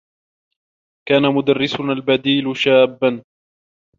[1.07, 3.23] كان مدرّسنا البديل شابّا.